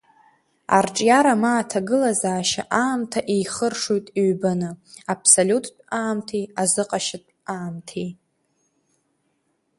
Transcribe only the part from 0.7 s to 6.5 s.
Арҿиара ма аҭагылазаашьа аамҭа еихыршоит ҩбаны абсолиуттә аамҭеи